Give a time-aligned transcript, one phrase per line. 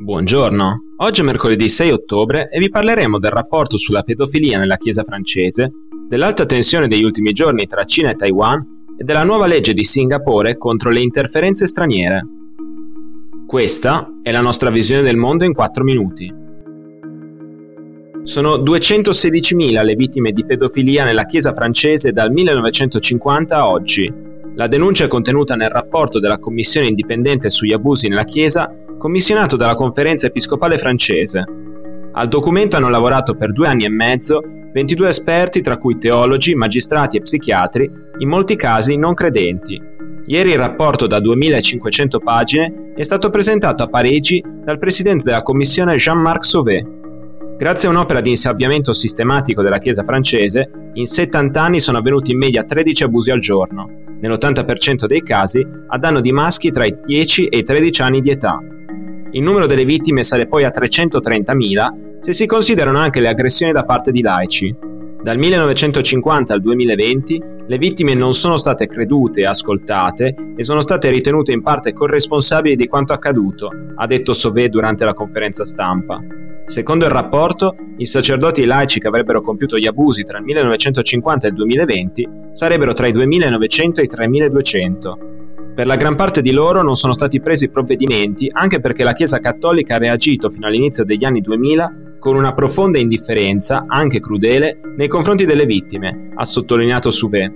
[0.00, 5.02] Buongiorno, oggi è mercoledì 6 ottobre e vi parleremo del rapporto sulla pedofilia nella Chiesa
[5.02, 5.72] francese,
[6.06, 10.56] dell'alta tensione degli ultimi giorni tra Cina e Taiwan e della nuova legge di Singapore
[10.56, 12.24] contro le interferenze straniere.
[13.44, 16.32] Questa è la nostra visione del mondo in 4 minuti.
[18.22, 24.14] Sono 216.000 le vittime di pedofilia nella Chiesa francese dal 1950 a oggi.
[24.54, 29.74] La denuncia è contenuta nel rapporto della Commissione indipendente sugli abusi nella Chiesa commissionato dalla
[29.74, 31.44] Conferenza Episcopale francese.
[32.12, 37.16] Al documento hanno lavorato per due anni e mezzo 22 esperti, tra cui teologi, magistrati
[37.16, 39.80] e psichiatri, in molti casi non credenti.
[40.26, 45.96] Ieri il rapporto da 2500 pagine è stato presentato a Parigi dal presidente della commissione
[45.96, 46.86] Jean-Marc Sauvé.
[47.56, 52.38] Grazie a un'opera di insabbiamento sistematico della Chiesa francese, in 70 anni sono avvenuti in
[52.38, 53.88] media 13 abusi al giorno,
[54.20, 58.30] nell'80% dei casi a danno di maschi tra i 10 e i 13 anni di
[58.30, 58.60] età.
[59.32, 63.84] Il numero delle vittime sale poi a 330.000 se si considerano anche le aggressioni da
[63.84, 64.74] parte di laici.
[65.20, 71.10] Dal 1950 al 2020 le vittime non sono state credute e ascoltate e sono state
[71.10, 76.18] ritenute in parte corresponsabili di quanto accaduto, ha detto Sauvé durante la conferenza stampa.
[76.64, 81.50] Secondo il rapporto, i sacerdoti laici che avrebbero compiuto gli abusi tra il 1950 e
[81.50, 84.08] il 2020 sarebbero tra i 2.900 e i
[84.48, 85.37] 3.200
[85.78, 89.38] per la gran parte di loro non sono stati presi provvedimenti anche perché la Chiesa
[89.38, 95.06] Cattolica ha reagito fino all'inizio degli anni 2000 con una profonda indifferenza, anche crudele, nei
[95.06, 97.52] confronti delle vittime, ha sottolineato Souvé.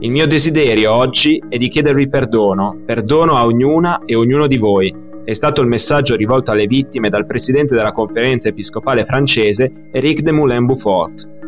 [0.00, 4.92] Il mio desiderio oggi è di chiedervi perdono, perdono a ognuna e ognuno di voi.
[5.24, 10.32] È stato il messaggio rivolto alle vittime dal presidente della conferenza episcopale francese Éric de
[10.32, 11.43] Moulin-Beaufort.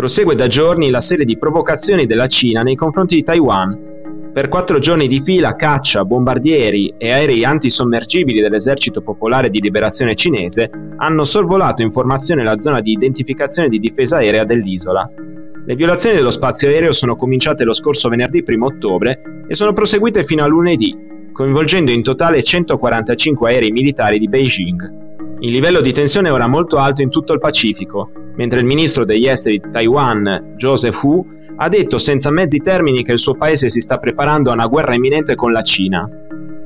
[0.00, 4.30] Prosegue da giorni la serie di provocazioni della Cina nei confronti di Taiwan.
[4.32, 10.70] Per quattro giorni di fila caccia, bombardieri e aerei antisommergibili dell'esercito popolare di liberazione cinese
[10.96, 15.06] hanno sorvolato in formazione la zona di identificazione di difesa aerea dell'isola.
[15.66, 20.24] Le violazioni dello spazio aereo sono cominciate lo scorso venerdì 1 ottobre e sono proseguite
[20.24, 20.96] fino a lunedì,
[21.30, 25.08] coinvolgendo in totale 145 aerei militari di Beijing.
[25.40, 29.04] Il livello di tensione è ora molto alto in tutto il Pacifico, mentre il ministro
[29.04, 31.26] degli esteri di Taiwan, Joseph Wu,
[31.56, 34.94] ha detto senza mezzi termini che il suo paese si sta preparando a una guerra
[34.94, 36.08] imminente con la Cina.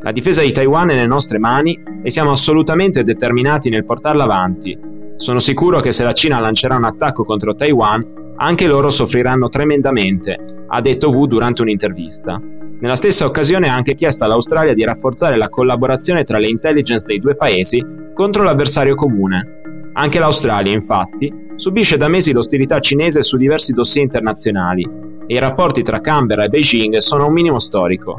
[0.00, 4.78] La difesa di Taiwan è nelle nostre mani e siamo assolutamente determinati nel portarla avanti.
[5.16, 10.64] Sono sicuro che se la Cina lancerà un attacco contro Taiwan, anche loro soffriranno tremendamente,
[10.66, 12.40] ha detto Wu durante un'intervista.
[12.80, 17.18] Nella stessa occasione ha anche chiesto all'Australia di rafforzare la collaborazione tra le intelligence dei
[17.18, 17.82] due paesi
[18.12, 19.60] contro l'avversario comune.
[19.94, 24.82] Anche l'Australia, infatti, subisce da mesi l'ostilità cinese su diversi dossier internazionali
[25.26, 28.16] e i rapporti tra Canberra e Beijing sono un minimo storico.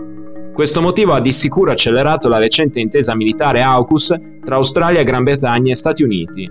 [0.54, 5.72] Questo motivo ha di sicuro accelerato la recente intesa militare AUKUS tra Australia, Gran Bretagna
[5.72, 6.50] e Stati Uniti.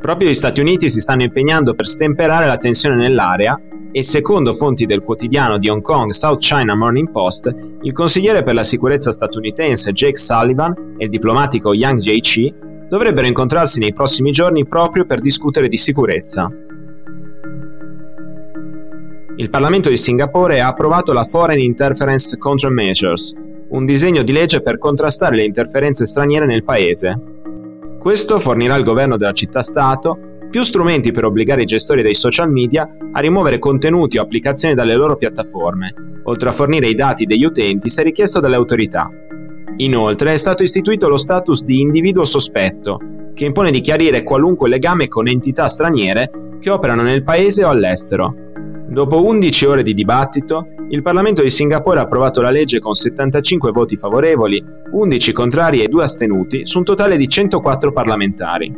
[0.00, 3.58] Proprio gli Stati Uniti si stanno impegnando per stemperare la tensione nell'area
[3.92, 8.54] e secondo fonti del quotidiano di Hong Kong South China Morning Post, il consigliere per
[8.54, 12.54] la sicurezza statunitense Jake Sullivan e il diplomatico Yang Jiechi
[12.94, 16.48] dovrebbero incontrarsi nei prossimi giorni proprio per discutere di sicurezza.
[19.34, 23.34] Il Parlamento di Singapore ha approvato la Foreign Interference Countermeasures,
[23.70, 27.20] un disegno di legge per contrastare le interferenze straniere nel paese.
[27.98, 30.16] Questo fornirà al governo della città-stato
[30.48, 34.94] più strumenti per obbligare i gestori dei social media a rimuovere contenuti o applicazioni dalle
[34.94, 39.10] loro piattaforme, oltre a fornire i dati degli utenti se richiesto dalle autorità.
[39.78, 43.00] Inoltre è stato istituito lo status di individuo sospetto,
[43.34, 46.30] che impone di chiarire qualunque legame con entità straniere
[46.60, 48.34] che operano nel paese o all'estero.
[48.86, 53.72] Dopo 11 ore di dibattito, il Parlamento di Singapore ha approvato la legge con 75
[53.72, 58.72] voti favorevoli, 11 contrari e 2 astenuti su un totale di 104 parlamentari.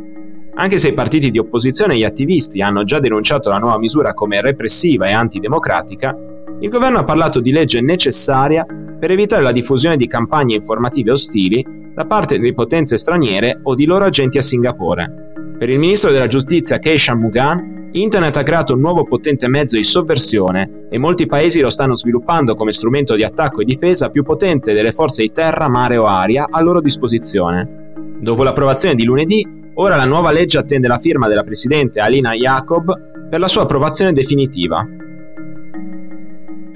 [0.55, 4.15] Anche se i partiti di opposizione e gli attivisti hanno già denunciato la nuova misura
[4.15, 6.17] come repressiva e antidemocratica,
[6.59, 11.65] il governo ha parlato di legge necessaria per evitare la diffusione di campagne informative ostili
[11.93, 15.55] da parte di potenze straniere o di loro agenti a Singapore.
[15.57, 19.83] Per il ministro della giustizia Keishan Mugan, Internet ha creato un nuovo potente mezzo di
[19.83, 24.73] sovversione e molti paesi lo stanno sviluppando come strumento di attacco e difesa più potente
[24.73, 27.93] delle forze di terra, mare o aria a loro disposizione.
[28.19, 32.91] Dopo l'approvazione di lunedì, Ora la nuova legge attende la firma della Presidente Alina Jacob
[33.29, 34.83] per la sua approvazione definitiva.